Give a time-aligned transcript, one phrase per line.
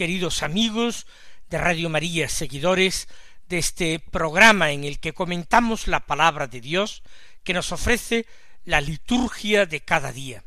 [0.00, 1.06] queridos amigos
[1.50, 3.06] de Radio María, seguidores
[3.50, 7.02] de este programa en el que comentamos la palabra de Dios
[7.44, 8.24] que nos ofrece
[8.64, 10.42] la liturgia de cada día.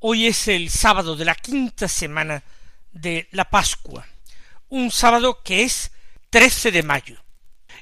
[0.00, 2.42] Hoy es el sábado de la quinta semana
[2.90, 4.08] de la Pascua,
[4.68, 5.92] un sábado que es
[6.30, 7.22] 13 de mayo.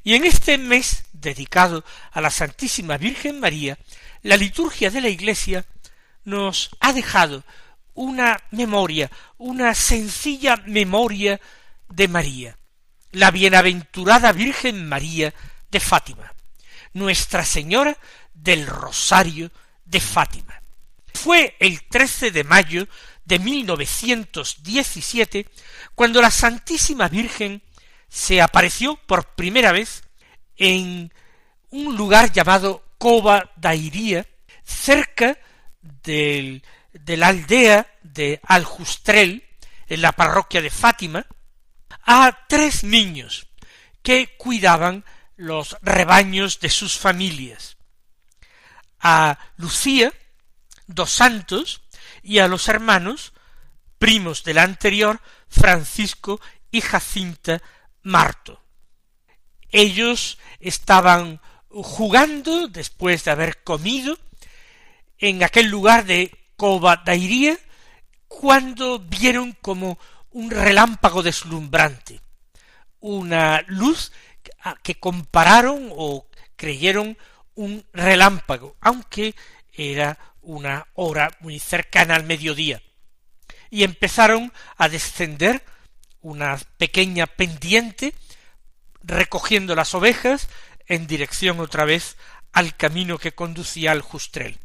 [0.05, 3.79] Y en este mes dedicado a la Santísima Virgen María,
[4.21, 5.65] la liturgia de la Iglesia
[6.25, 7.45] nos ha dejado
[7.99, 11.41] una memoria, una sencilla memoria
[11.89, 12.57] de María,
[13.11, 15.35] la bienaventurada Virgen María
[15.69, 16.33] de Fátima,
[16.93, 17.99] Nuestra Señora
[18.33, 19.51] del Rosario
[19.85, 20.63] de Fátima.
[21.13, 22.87] Fue el 13 de mayo
[23.25, 25.49] de 1917
[25.97, 27.63] cuando la Santísima Virgen
[28.09, 30.05] se apareció por primera vez
[30.57, 31.13] en
[31.71, 34.25] un lugar llamado Cova Dairía,
[34.63, 35.37] cerca
[36.05, 39.45] del, de la aldea de Aljustrel,
[39.87, 41.27] en la parroquia de Fátima,
[42.05, 43.49] a tres niños
[44.03, 45.05] que cuidaban
[45.37, 47.77] los rebaños de sus familias,
[49.01, 50.13] a Lucía,
[50.87, 51.83] dos santos,
[52.23, 53.33] y a los hermanos,
[53.99, 57.63] primos del anterior, Francisco y Jacinta
[58.03, 58.63] Marto.
[59.71, 64.19] Ellos estaban jugando después de haber comido
[65.19, 67.57] en aquel lugar de Covadairía
[68.27, 69.97] cuando vieron como
[70.33, 72.21] un relámpago deslumbrante,
[72.99, 74.11] una luz
[74.83, 77.17] que compararon o creyeron
[77.55, 79.37] un relámpago, aunque
[79.73, 82.83] era una hora muy cercana al mediodía,
[83.71, 85.65] y empezaron a descender
[86.23, 88.15] una pequeña pendiente
[89.05, 90.49] recogiendo las ovejas
[90.89, 92.17] en dirección otra vez
[92.53, 94.59] al camino que conducía al Justrel.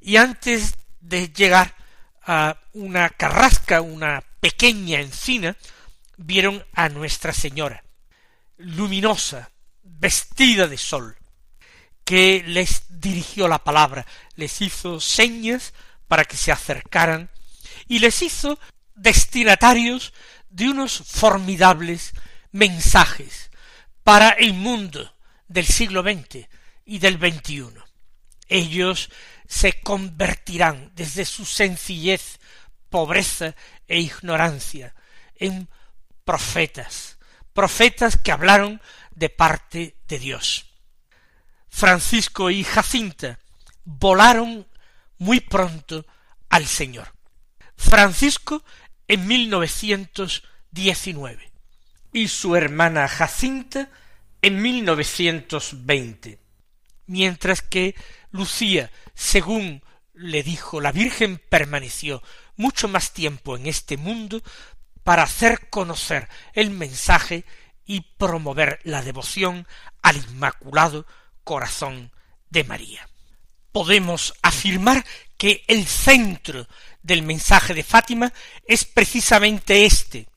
[0.00, 1.74] Y antes de llegar
[2.24, 5.56] a una carrasca, una pequeña encina,
[6.16, 7.84] vieron a Nuestra Señora,
[8.56, 9.50] luminosa,
[9.82, 11.16] vestida de sol,
[12.04, 15.74] que les dirigió la palabra, les hizo señas
[16.08, 17.30] para que se acercaran
[17.88, 18.58] y les hizo
[18.94, 20.12] destinatarios
[20.50, 22.12] de unos formidables
[22.52, 23.50] mensajes
[24.04, 25.14] para el mundo
[25.48, 26.48] del siglo XX
[26.84, 27.70] y del XXI.
[28.48, 29.10] Ellos
[29.52, 32.40] se convertirán desde su sencillez,
[32.88, 33.54] pobreza
[33.86, 34.94] e ignorancia
[35.36, 35.68] en
[36.24, 37.18] profetas,
[37.52, 38.80] profetas que hablaron
[39.14, 40.64] de parte de Dios.
[41.68, 43.38] Francisco y Jacinta
[43.84, 44.66] volaron
[45.18, 46.06] muy pronto
[46.48, 47.12] al Señor.
[47.76, 48.64] Francisco
[49.06, 51.52] en 1919
[52.14, 53.90] y su hermana Jacinta
[54.40, 56.38] en 1920,
[57.06, 57.94] mientras que
[58.32, 59.84] Lucía, según
[60.14, 62.22] le dijo la Virgen, permaneció
[62.56, 64.42] mucho más tiempo en este mundo
[65.04, 67.44] para hacer conocer el mensaje
[67.84, 69.66] y promover la devoción
[70.00, 71.06] al Inmaculado
[71.44, 72.12] Corazón
[72.50, 73.08] de María.
[73.72, 75.04] Podemos afirmar
[75.36, 76.66] que el centro
[77.02, 78.32] del mensaje de Fátima
[78.66, 80.28] es precisamente este,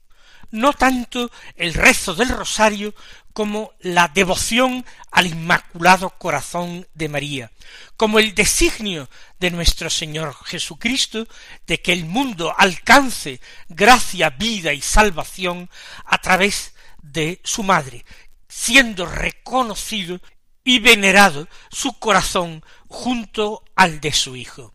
[0.52, 2.94] no tanto el rezo del rosario
[3.36, 7.52] como la devoción al Inmaculado Corazón de María,
[7.98, 9.10] como el designio
[9.42, 11.28] de nuestro Señor Jesucristo
[11.68, 15.70] de que el mundo alcance gracia, vida y salvación
[16.06, 18.06] a través de su madre,
[18.48, 20.22] siendo reconocido
[20.64, 24.74] y venerado su corazón junto al de su Hijo.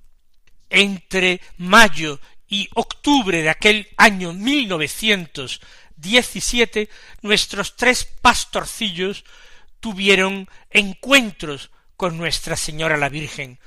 [0.69, 4.35] Entre mayo y octubre de aquel año
[6.00, 6.88] 1917,
[7.23, 9.25] nuestros tres pastorcillos
[9.81, 13.58] tuvieron encuentros con Nuestra Señora la Virgen,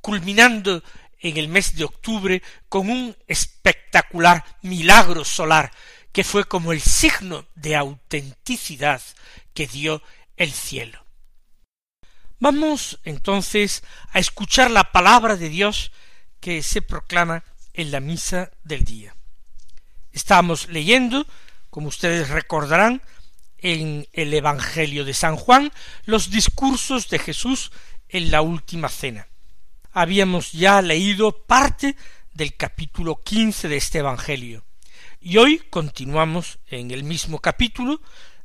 [0.00, 0.82] culminando
[1.20, 5.72] en el mes de octubre con un espectacular milagro solar
[6.12, 9.02] que fue como el signo de autenticidad
[9.52, 10.02] que dio
[10.36, 11.04] el cielo.
[12.38, 15.92] Vamos entonces a escuchar la palabra de Dios
[16.40, 19.16] que se proclama en la misa del día.
[20.12, 21.26] Estamos leyendo,
[21.76, 23.02] como ustedes recordarán,
[23.58, 25.70] en el Evangelio de San Juan
[26.06, 27.70] los discursos de Jesús
[28.08, 29.28] en la última cena.
[29.92, 31.94] Habíamos ya leído parte
[32.32, 34.64] del capítulo quince de este Evangelio,
[35.20, 38.00] Y hoy continuamos en el mismo capítulo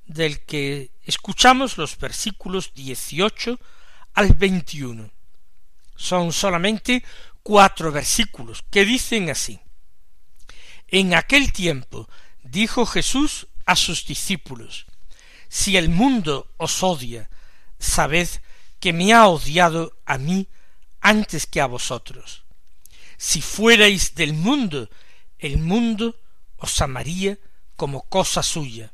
[0.05, 3.57] del que escuchamos los versículos 18
[4.13, 5.09] al 21.
[5.95, 7.01] Son solamente
[7.43, 9.57] cuatro versículos que dicen así.
[10.89, 12.09] En aquel tiempo
[12.51, 14.85] dijo Jesús a sus discípulos,
[15.47, 17.29] Si el mundo os odia,
[17.79, 18.27] sabed
[18.79, 20.47] que me ha odiado a mí
[20.99, 22.43] antes que a vosotros.
[23.17, 24.89] Si fuerais del mundo,
[25.39, 26.15] el mundo
[26.57, 27.37] os amaría
[27.75, 28.91] como cosa suya.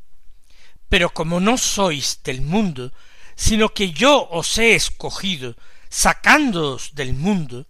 [0.89, 2.94] Pero como no sois del mundo,
[3.36, 5.56] sino que yo os he escogido,
[5.89, 7.65] sacándoos del mundo,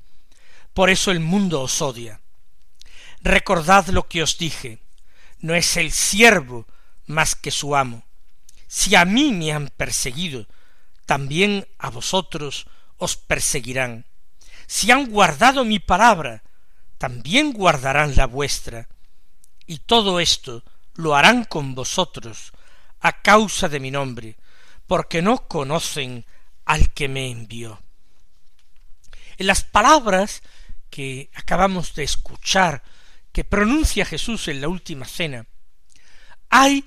[0.74, 2.22] por eso el mundo os odia.
[3.22, 4.80] Recordad lo que os dije,
[5.40, 6.68] no es el siervo
[7.06, 8.04] más que su amo.
[8.68, 10.48] Si a mí me han perseguido,
[11.06, 12.68] también a vosotros
[12.98, 14.06] os perseguirán.
[14.68, 16.44] Si han guardado mi palabra,
[16.98, 18.90] también guardarán la vuestra.
[19.66, 20.64] Y todo esto
[20.96, 22.52] lo harán con vosotros,
[23.00, 24.38] a causa de mi nombre,
[24.88, 26.26] porque no conocen
[26.66, 27.82] al que me envió.
[29.38, 30.42] En las palabras
[30.90, 32.84] que acabamos de escuchar,
[33.38, 35.46] que pronuncia Jesús en la última cena,
[36.50, 36.84] hay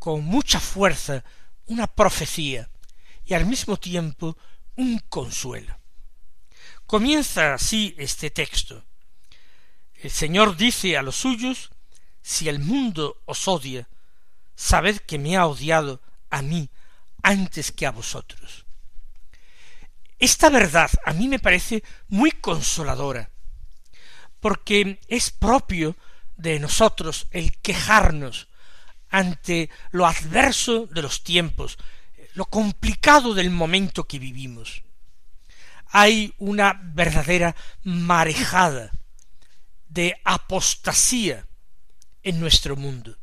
[0.00, 1.22] con mucha fuerza
[1.66, 2.68] una profecía
[3.24, 4.36] y al mismo tiempo
[4.74, 5.78] un consuelo.
[6.84, 8.84] Comienza así este texto.
[9.94, 11.70] El Señor dice a los suyos,
[12.20, 13.88] si el mundo os odia,
[14.56, 16.70] sabed que me ha odiado a mí
[17.22, 18.66] antes que a vosotros.
[20.18, 23.30] Esta verdad a mí me parece muy consoladora,
[24.44, 25.96] porque es propio
[26.36, 28.48] de nosotros el quejarnos
[29.08, 31.78] ante lo adverso de los tiempos,
[32.34, 34.82] lo complicado del momento que vivimos.
[35.86, 38.92] Hay una verdadera marejada
[39.88, 41.46] de apostasía
[42.22, 43.16] en nuestro mundo.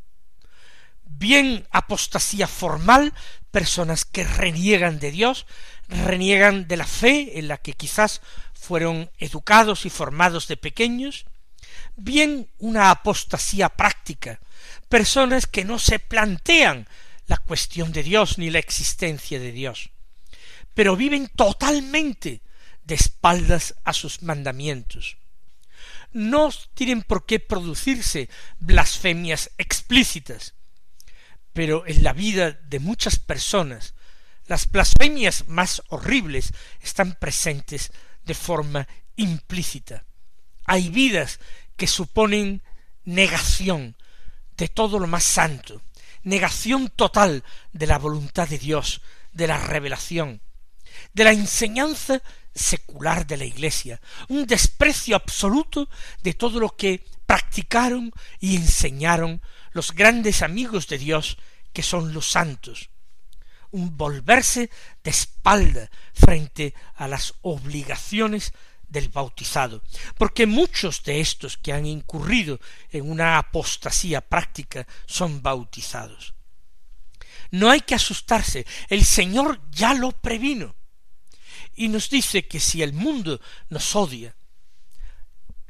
[1.05, 3.13] Bien apostasía formal,
[3.51, 5.45] personas que reniegan de Dios,
[5.87, 8.21] reniegan de la fe en la que quizás
[8.61, 11.25] fueron educados y formados de pequeños,
[11.95, 14.39] bien una apostasía práctica,
[14.87, 16.87] personas que no se plantean
[17.25, 19.89] la cuestión de Dios ni la existencia de Dios,
[20.75, 22.43] pero viven totalmente
[22.83, 25.17] de espaldas a sus mandamientos.
[26.13, 28.29] No tienen por qué producirse
[28.59, 30.53] blasfemias explícitas,
[31.51, 33.95] pero en la vida de muchas personas
[34.45, 37.91] las blasfemias más horribles están presentes
[38.25, 40.05] de forma implícita.
[40.65, 41.39] Hay vidas
[41.75, 42.61] que suponen
[43.05, 43.95] negación
[44.57, 45.81] de todo lo más santo,
[46.23, 49.01] negación total de la voluntad de Dios,
[49.31, 50.41] de la revelación,
[51.13, 52.21] de la enseñanza
[52.53, 55.89] secular de la Iglesia, un desprecio absoluto
[56.21, 59.41] de todo lo que practicaron y enseñaron
[59.71, 61.37] los grandes amigos de Dios
[61.71, 62.89] que son los santos,
[63.71, 64.69] un volverse
[65.03, 68.53] de espalda frente a las obligaciones
[68.87, 69.81] del bautizado,
[70.17, 72.59] porque muchos de estos que han incurrido
[72.89, 76.33] en una apostasía práctica son bautizados.
[77.51, 80.75] No hay que asustarse, el Señor ya lo previno,
[81.73, 84.35] y nos dice que si el mundo nos odia,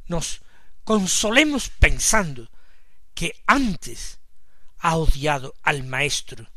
[0.07, 0.41] nos
[0.83, 2.49] consolemos pensando
[3.13, 4.19] que antes
[4.79, 6.49] ha odiado al Maestro,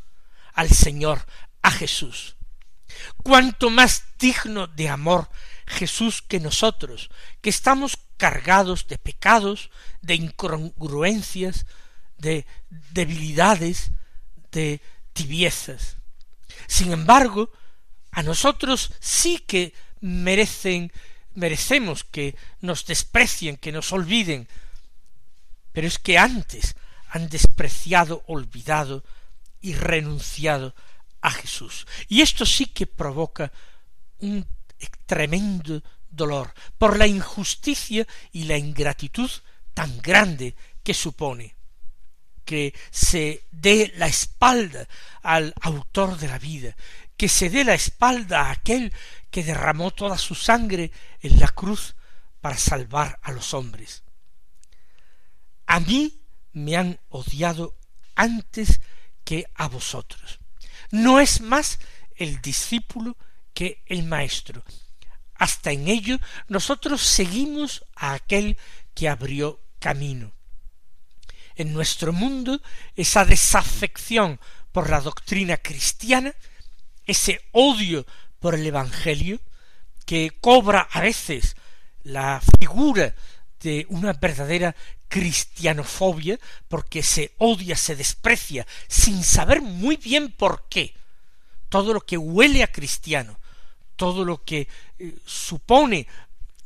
[0.55, 1.25] al Señor,
[1.61, 2.35] a Jesús.
[3.23, 5.29] Cuanto más digno de amor
[5.67, 7.09] Jesús que nosotros,
[7.41, 9.69] que estamos cargados de pecados,
[10.01, 11.65] de incongruencias,
[12.17, 13.91] de debilidades,
[14.51, 14.81] de
[15.13, 15.97] tibiezas.
[16.67, 17.51] Sin embargo,
[18.11, 20.91] a nosotros sí que merecen,
[21.33, 24.47] merecemos que nos desprecien, que nos olviden,
[25.73, 26.75] pero es que antes
[27.09, 29.03] han despreciado, olvidado
[29.65, 30.75] y renunciado
[31.21, 31.87] a Jesús.
[32.07, 33.51] Y esto sí que provoca
[34.19, 34.45] un
[35.07, 39.31] tremendo dolor por la injusticia y la ingratitud
[39.73, 41.55] tan grande que supone
[42.45, 44.87] que se dé la espalda
[45.23, 46.75] al autor de la vida,
[47.17, 48.93] que se dé la espalda a aquel
[49.31, 50.91] que derramó toda su sangre
[51.21, 51.95] en la cruz
[52.39, 54.03] para salvar a los hombres.
[55.65, 56.21] A mí
[56.53, 57.75] me han odiado
[58.13, 58.79] antes
[59.25, 60.39] que a vosotros.
[60.91, 61.79] No es más
[62.15, 63.17] el discípulo
[63.53, 64.63] que el Maestro.
[65.35, 66.17] Hasta en ello
[66.47, 68.57] nosotros seguimos a aquel
[68.93, 70.31] que abrió camino.
[71.55, 72.61] En nuestro mundo
[72.95, 74.39] esa desafección
[74.71, 76.33] por la doctrina cristiana,
[77.05, 78.05] ese odio
[78.39, 79.41] por el Evangelio,
[80.05, 81.55] que cobra a veces
[82.03, 83.15] la figura
[83.59, 84.75] de una verdadera
[85.07, 90.95] cristianofobia, porque se odia, se desprecia, sin saber muy bien por qué.
[91.69, 93.39] Todo lo que huele a cristiano,
[93.95, 94.67] todo lo que
[94.99, 96.07] eh, supone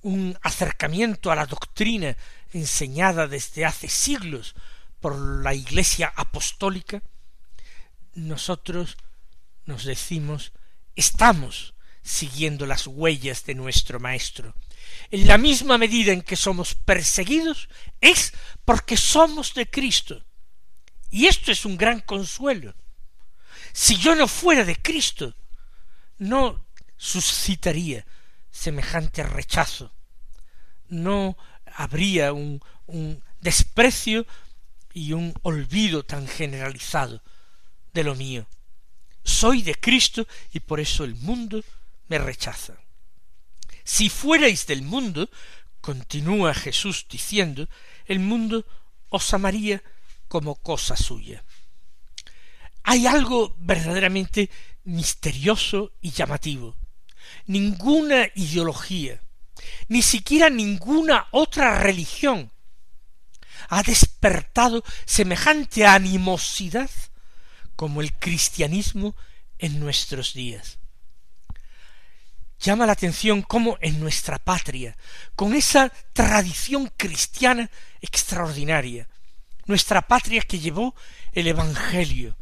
[0.02, 2.16] un acercamiento a la doctrina
[2.54, 4.56] enseñada desde hace siglos
[5.00, 7.02] por la Iglesia apostólica,
[8.16, 8.98] nosotros
[9.66, 10.52] nos decimos
[11.00, 14.54] estamos siguiendo las huellas de nuestro Maestro.
[15.12, 17.70] En la misma medida en que somos perseguidos
[18.02, 18.34] es
[18.66, 20.24] porque somos de Cristo.
[21.10, 22.76] Y esto es un gran consuelo.
[23.74, 25.36] Si yo no fuera de Cristo,
[26.18, 26.66] no
[26.98, 28.06] suscitaría
[28.52, 29.94] semejante rechazo,
[30.90, 31.38] no
[31.76, 34.26] habría un, un desprecio
[34.94, 37.22] y un olvido tan generalizado
[37.94, 38.48] de lo mío.
[39.24, 41.64] Soy de Cristo y por eso el mundo
[42.08, 42.78] me rechaza.
[43.90, 45.32] Si fuerais del mundo,
[45.82, 47.68] continúa Jesús diciendo,
[48.06, 48.64] el mundo
[49.10, 49.82] os amaría
[50.28, 51.44] como cosa suya.
[52.84, 54.52] Hay algo verdaderamente
[54.84, 56.78] misterioso y llamativo.
[57.48, 59.24] Ninguna ideología,
[59.88, 62.52] ni siquiera ninguna otra religión
[63.70, 66.92] ha despertado semejante animosidad
[67.76, 69.16] como el cristianismo
[69.58, 70.79] en nuestros días.
[72.60, 74.98] Llama la atención cómo en nuestra patria,
[75.36, 77.70] con esa tradición cristiana
[78.02, 79.08] extraordinaria,
[79.66, 80.94] nuestra patria que llevó
[81.32, 82.36] el Evangelio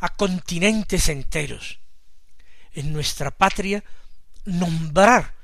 [0.00, 1.80] a continentes enteros,
[2.72, 3.82] en nuestra patria
[4.44, 5.34] nombrar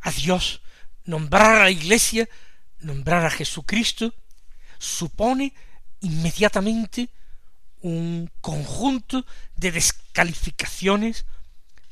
[0.00, 0.60] a Dios,
[1.04, 2.28] nombrar a la Iglesia,
[2.80, 4.12] nombrar a Jesucristo,
[4.78, 5.54] supone
[6.00, 7.08] inmediatamente
[7.80, 9.24] un conjunto
[9.56, 11.24] de descalificaciones,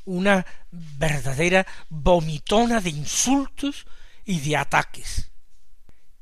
[0.05, 3.85] una verdadera vomitona de insultos
[4.25, 5.31] y de ataques.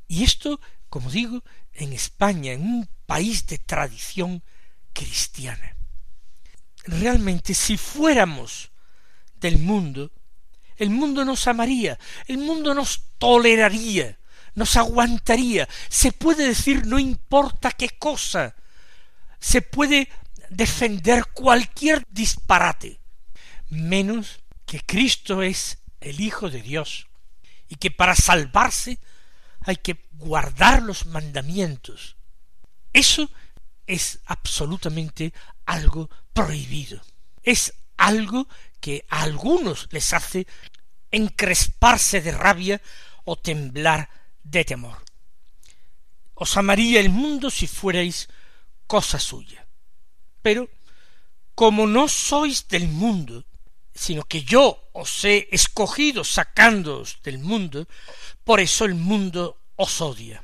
[0.08, 0.60] Y esto,
[0.90, 4.44] como digo, en España, en un país de tradición
[4.94, 5.76] cristiana.
[6.86, 8.72] Realmente, si fuéramos
[9.36, 10.12] del mundo,
[10.78, 14.18] el mundo nos amaría, el mundo nos toleraría,
[14.56, 18.56] nos aguantaría, se puede decir no importa qué cosa,
[19.40, 20.10] se puede
[20.50, 23.01] defender cualquier disparate,
[23.72, 27.08] menos que Cristo es el Hijo de Dios,
[27.68, 29.00] y que para salvarse
[29.62, 32.18] hay que guardar los mandamientos.
[32.92, 33.30] Eso
[33.88, 35.34] es absolutamente
[35.66, 37.02] algo prohibido.
[37.44, 38.48] Es algo
[38.80, 40.48] que a algunos les hace
[41.12, 42.82] encresparse de rabia
[43.24, 44.10] o temblar
[44.44, 45.04] de temor.
[46.34, 48.28] Os amaría el mundo si fuerais
[48.88, 49.68] cosa suya.
[50.42, 50.68] Pero
[51.56, 53.46] como no sois del mundo,
[54.02, 57.88] sino que yo os he escogido sacándoos del mundo,
[58.44, 60.44] por eso el mundo os odia.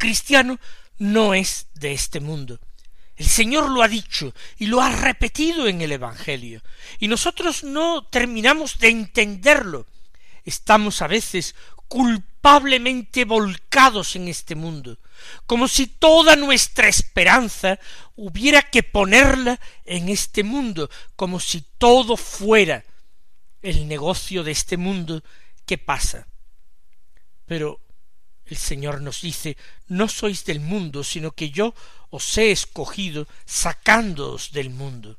[0.00, 0.58] Cristiano
[0.98, 2.58] no es de este mundo.
[3.16, 6.62] El Señor lo ha dicho y lo ha repetido en el Evangelio.
[6.98, 9.86] Y nosotros no terminamos de entenderlo.
[10.44, 11.54] Estamos a veces
[11.86, 14.98] culpablemente volcados en este mundo,
[15.44, 17.78] como si toda nuestra esperanza
[18.16, 22.84] hubiera que ponerla en este mundo, como si todo fuera
[23.60, 25.22] el negocio de este mundo
[25.66, 26.26] que pasa.
[27.44, 27.80] Pero
[28.50, 29.56] el Señor nos dice,
[29.88, 31.74] no sois del mundo, sino que yo
[32.10, 35.18] os he escogido sacándoos del mundo.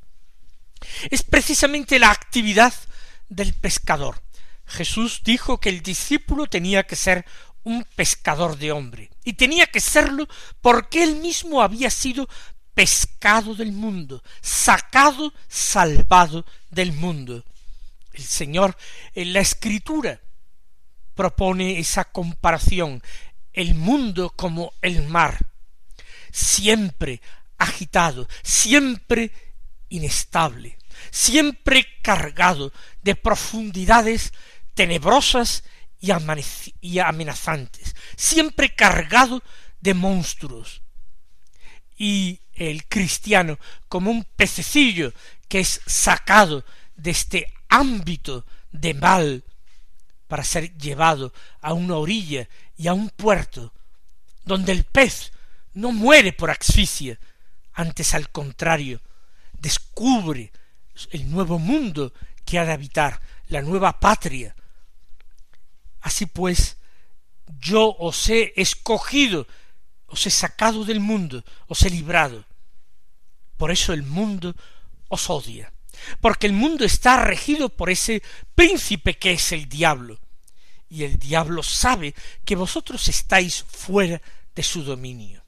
[1.10, 2.74] Es precisamente la actividad
[3.30, 4.22] del pescador.
[4.66, 7.26] Jesús dijo que el discípulo tenía que ser
[7.64, 10.28] un pescador de hombre, y tenía que serlo
[10.62, 12.28] porque él mismo había sido
[12.74, 17.46] pescado del mundo, sacado, salvado del mundo.
[18.14, 18.76] El Señor
[19.14, 20.20] en la Escritura
[21.16, 23.02] propone esa comparación,
[23.54, 25.38] el mundo como el mar,
[26.32, 27.22] siempre
[27.58, 29.32] agitado, siempre
[29.90, 30.78] inestable,
[31.12, 34.34] siempre cargado de profundidades
[34.74, 35.64] tenebrosas
[36.00, 39.44] y, amenazantes, siempre cargado
[39.80, 40.82] de monstruos.
[41.96, 45.14] Y el cristiano, como un pececillo
[45.48, 46.66] que es sacado
[46.96, 49.44] de este ámbito de mal
[50.32, 52.48] para ser llevado a una orilla
[52.78, 53.74] y a un puerto,
[54.46, 55.34] donde el pez
[55.74, 57.20] no muere por asfixia,
[57.74, 59.02] antes al contrario,
[59.60, 60.54] descubre
[61.10, 62.14] el nuevo mundo
[62.46, 63.20] que ha de habitar,
[63.50, 64.56] la nueva patria.
[66.00, 66.78] Así pues,
[67.60, 69.48] yo os he escogido,
[70.08, 72.46] os he sacado del mundo, os he librado.
[73.58, 74.56] Por eso el mundo
[75.10, 75.74] os odia,
[76.20, 78.22] porque el mundo está regido por ese
[78.56, 80.20] príncipe que es el diablo,
[80.90, 84.22] y el diablo sabe que vosotros estáis fuera
[84.56, 85.44] de su dominio.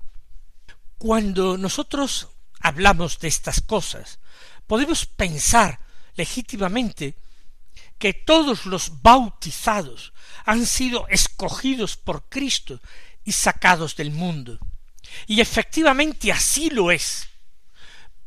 [0.97, 2.29] Cuando nosotros
[2.61, 4.19] hablamos de estas cosas,
[4.67, 5.79] podemos pensar
[6.15, 7.15] legítimamente
[7.97, 10.13] que todos los bautizados
[10.45, 12.79] han sido escogidos por Cristo
[13.23, 14.59] y sacados del mundo.
[15.27, 17.29] Y efectivamente así lo es.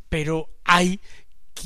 [0.08, 1.00] Pero hay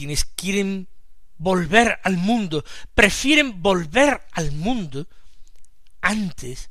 [0.00, 0.88] quienes quieren
[1.36, 2.64] volver al mundo,
[2.94, 5.06] prefieren volver al mundo
[6.00, 6.70] antes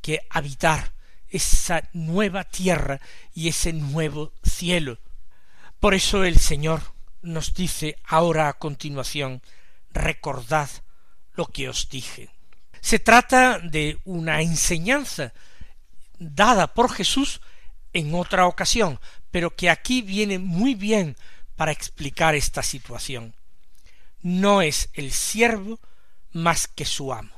[0.00, 0.92] que habitar
[1.28, 3.00] esa nueva tierra
[3.34, 5.00] y ese nuevo cielo.
[5.80, 6.82] Por eso el Señor
[7.20, 9.42] nos dice ahora a continuación,
[9.90, 10.70] recordad
[11.34, 12.30] lo que os dije.
[12.80, 15.32] Se trata de una enseñanza
[16.20, 17.40] dada por Jesús
[17.92, 19.00] en otra ocasión,
[19.32, 21.16] pero que aquí viene muy bien
[21.58, 23.34] para explicar esta situación.
[24.22, 25.80] No es el siervo
[26.30, 27.34] más que su amo.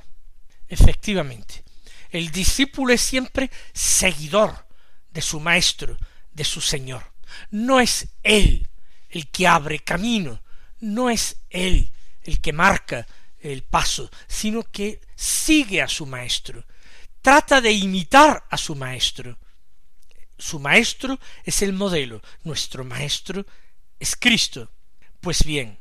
[0.69, 1.65] Efectivamente,
[2.11, 4.67] el discípulo es siempre seguidor
[5.11, 5.97] de su maestro,
[6.33, 7.15] de su Señor.
[7.51, 8.69] No es él
[9.09, 10.43] el que abre camino,
[10.81, 11.91] no es él
[12.23, 13.07] el que marca
[13.39, 16.67] el paso, sino que sigue a su maestro,
[17.23, 19.39] trata de imitar a su maestro.
[20.37, 23.47] Su maestro es el modelo, nuestro maestro
[24.01, 24.69] es Cristo.
[25.21, 25.79] Pues bien,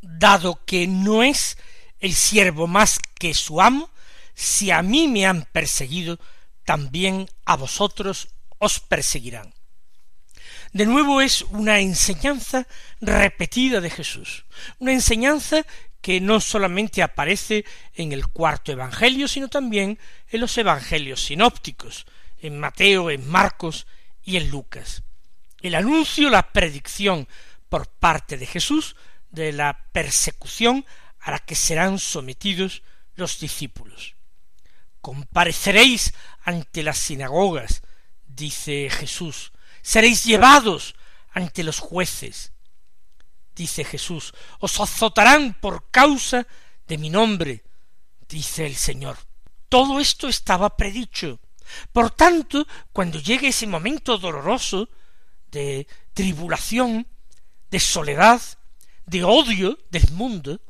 [0.00, 1.58] dado que no es
[1.98, 3.90] el siervo más que su amo,
[4.34, 6.20] si a mí me han perseguido,
[6.64, 9.52] también a vosotros os perseguirán.
[10.72, 12.66] De nuevo es una enseñanza
[13.00, 14.44] repetida de Jesús,
[14.78, 15.64] una enseñanza
[16.00, 19.98] que no solamente aparece en el cuarto Evangelio, sino también
[20.28, 22.06] en los Evangelios sinópticos,
[22.40, 23.86] en Mateo, en Marcos
[24.22, 25.02] y en Lucas.
[25.62, 27.26] El anuncio, la predicción
[27.74, 28.94] por parte de Jesús
[29.32, 30.86] de la persecución
[31.18, 32.84] a la que serán sometidos
[33.16, 34.14] los discípulos.
[35.00, 37.82] Compareceréis ante las sinagogas,
[38.28, 39.50] dice Jesús,
[39.82, 40.94] seréis llevados
[41.32, 42.52] ante los jueces.
[43.56, 46.46] Dice Jesús, os azotarán por causa
[46.86, 47.64] de mi nombre,
[48.28, 49.18] dice el Señor.
[49.68, 51.40] Todo esto estaba predicho.
[51.92, 54.88] Por tanto, cuando llegue ese momento doloroso
[55.50, 57.08] de tribulación,
[57.74, 58.40] de soledad,
[59.04, 60.60] de odio del mundo,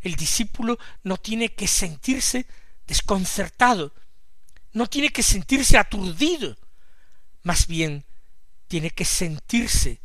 [0.00, 2.46] el discípulo no tiene que sentirse
[2.86, 3.92] desconcertado,
[4.72, 6.56] no tiene que sentirse aturdido,
[7.42, 8.04] más bien
[8.68, 9.98] tiene que sentirse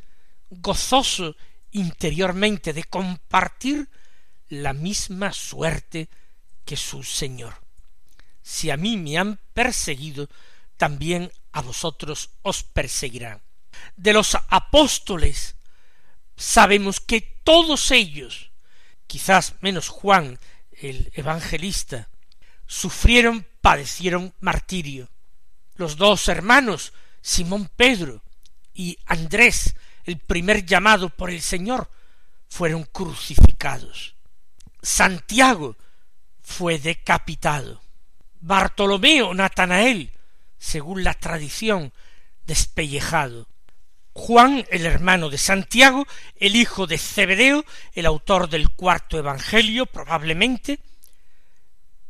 [0.50, 1.36] gozoso
[1.70, 3.88] interiormente de compartir
[4.50, 6.10] la misma suerte
[6.66, 7.54] que su Señor.
[8.42, 10.28] Si a mí me han perseguido,
[10.76, 13.44] también a vosotros os perseguirán.
[13.96, 15.56] De los apóstoles
[16.36, 18.52] sabemos que todos ellos,
[19.08, 20.40] quizás menos Juan
[20.72, 22.10] el evangelista,
[22.68, 25.10] sufrieron, padecieron martirio.
[25.76, 28.24] Los dos hermanos, Simón Pedro
[28.74, 31.90] y Andrés, el primer llamado por el Señor,
[32.48, 34.16] fueron crucificados.
[34.82, 35.76] Santiago
[36.42, 37.82] fue decapitado.
[38.40, 40.12] Bartolomeo Natanael,
[40.60, 41.92] según la tradición,
[42.46, 43.48] despellejado.
[44.18, 50.80] Juan, el hermano de Santiago, el hijo de Zebedeo, el autor del cuarto Evangelio, probablemente,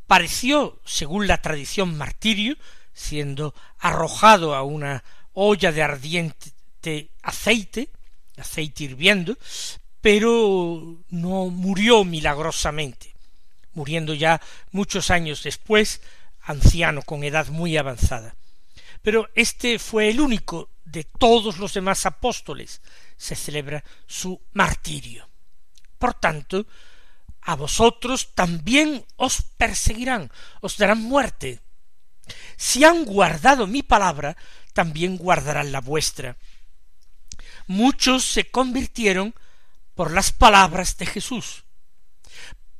[0.06, 2.58] pareció, según la tradición, martirio,
[2.94, 7.90] siendo arrojado a una olla de ardiente aceite,
[8.38, 9.36] aceite hirviendo,
[10.00, 13.16] pero no murió milagrosamente,
[13.74, 14.40] muriendo ya
[14.72, 16.02] muchos años después,
[16.44, 18.36] anciano, con edad muy avanzada.
[19.02, 22.82] Pero este fue el único de todos los demás apóstoles,
[23.18, 25.28] se celebra su martirio.
[25.98, 26.66] Por tanto,
[27.42, 31.62] a vosotros también os perseguirán, os darán muerte.
[32.58, 34.38] Si han guardado mi palabra,
[34.74, 36.38] también guardarán la vuestra
[37.68, 39.34] muchos se convirtieron
[39.94, 41.64] por las palabras de Jesús.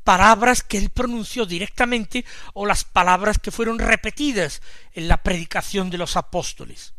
[0.04, 4.62] palabras que él pronunció directamente o las palabras que fueron repetidas
[4.94, 6.94] en la predicación de los apóstoles.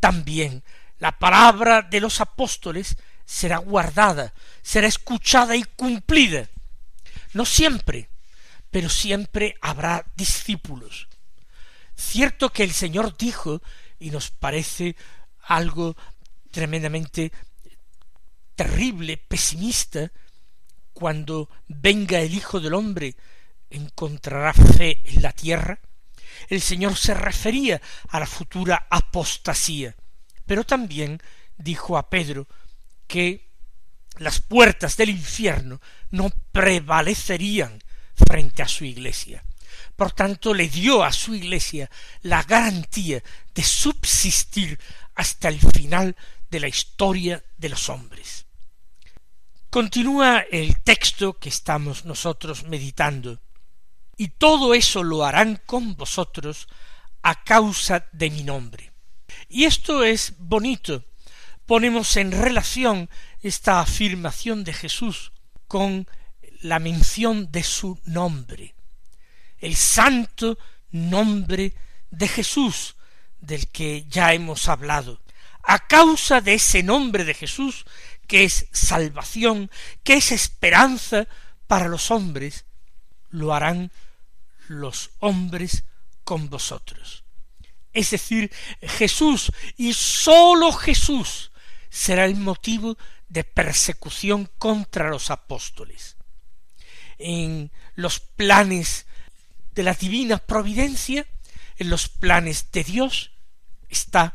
[0.00, 0.62] También
[0.98, 4.32] la palabra de los apóstoles será guardada,
[4.62, 6.48] será escuchada y cumplida.
[7.34, 8.08] No siempre,
[8.70, 11.08] pero siempre habrá discípulos.
[11.94, 13.60] Cierto que el Señor dijo,
[13.98, 14.96] y nos parece
[15.42, 15.96] algo
[16.50, 17.32] tremendamente
[18.54, 20.10] terrible, pesimista,
[20.92, 23.14] cuando venga el Hijo del Hombre,
[23.70, 25.78] encontrará fe en la tierra.
[26.48, 29.96] El Señor se refería a la futura apostasía,
[30.46, 31.20] pero también
[31.56, 32.46] dijo a Pedro
[33.06, 33.48] que
[34.18, 37.82] las puertas del infierno no prevalecerían
[38.14, 39.42] frente a su iglesia.
[39.96, 41.90] Por tanto, le dio a su iglesia
[42.22, 43.22] la garantía
[43.54, 44.78] de subsistir
[45.14, 46.16] hasta el final
[46.50, 48.46] de la historia de los hombres.
[49.70, 53.40] Continúa el texto que estamos nosotros meditando.
[54.18, 56.66] Y todo eso lo harán con vosotros
[57.22, 58.92] a causa de mi nombre.
[59.48, 61.04] Y esto es bonito.
[61.66, 63.08] Ponemos en relación
[63.42, 65.32] esta afirmación de Jesús
[65.68, 66.08] con
[66.62, 68.74] la mención de su nombre,
[69.58, 70.58] el santo
[70.90, 71.72] nombre
[72.10, 72.96] de Jesús,
[73.40, 75.20] del que ya hemos hablado.
[75.62, 77.84] A causa de ese nombre de Jesús,
[78.26, 79.70] que es salvación,
[80.02, 81.28] que es esperanza
[81.68, 82.64] para los hombres,
[83.30, 83.92] lo harán
[84.68, 85.84] los hombres
[86.24, 87.24] con vosotros.
[87.92, 88.52] Es decir,
[88.82, 91.50] Jesús y sólo Jesús
[91.90, 92.96] será el motivo
[93.28, 96.16] de persecución contra los apóstoles.
[97.18, 99.06] En los planes
[99.72, 101.26] de la divina providencia,
[101.76, 103.32] en los planes de Dios,
[103.88, 104.34] está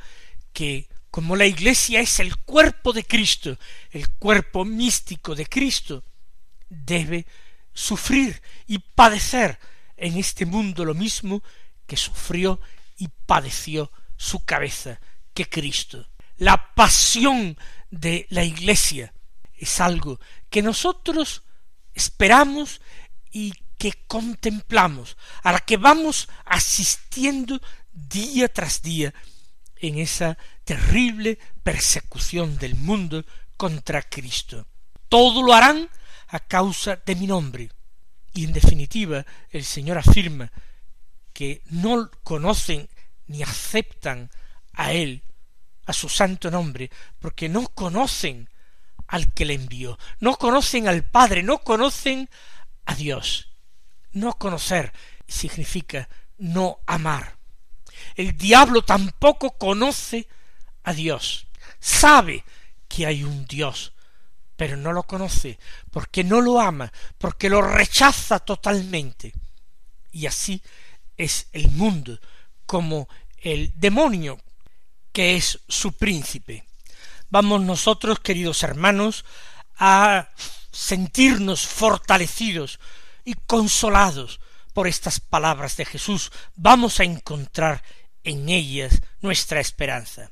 [0.52, 3.58] que como la Iglesia es el cuerpo de Cristo,
[3.92, 6.04] el cuerpo místico de Cristo,
[6.70, 7.28] debe
[7.72, 9.60] sufrir y padecer
[10.04, 11.42] en este mundo lo mismo
[11.88, 12.60] que sufrió
[12.98, 15.00] y padeció su cabeza,
[15.34, 16.10] que Cristo.
[16.38, 17.58] La pasión
[17.90, 19.14] de la Iglesia
[19.58, 21.44] es algo que nosotros
[21.94, 22.82] esperamos
[23.32, 27.62] y que contemplamos, a la que vamos asistiendo
[27.94, 29.14] día tras día
[29.78, 34.68] en esa terrible persecución del mundo contra Cristo.
[35.08, 35.90] Todo lo harán
[36.28, 37.70] a causa de mi nombre.
[38.34, 40.52] Y en definitiva, el Señor afirma
[41.34, 42.90] que no conocen
[43.28, 44.30] ni aceptan
[44.74, 45.24] a Él,
[45.86, 48.50] a su santo nombre, porque no conocen
[49.08, 52.30] al que le envió, no conocen al Padre, no conocen
[52.86, 53.50] a Dios.
[54.12, 54.94] No conocer
[55.28, 57.38] significa no amar.
[58.16, 60.28] El diablo tampoco conoce
[60.84, 61.48] a Dios.
[61.80, 62.44] Sabe
[62.88, 63.93] que hay un Dios,
[64.64, 65.60] pero no lo conoce,
[65.92, 69.34] porque no lo ama, porque lo rechaza totalmente.
[70.14, 70.64] Y así
[71.18, 72.18] es el mundo,
[72.66, 74.40] como el demonio,
[75.12, 76.64] que es su príncipe.
[77.30, 79.26] Vamos nosotros, queridos hermanos,
[79.76, 80.30] a
[80.72, 82.80] sentirnos fortalecidos
[83.26, 84.40] y consolados
[84.72, 87.84] por estas palabras de Jesús, vamos a encontrar
[88.24, 90.32] en ellas nuestra esperanza.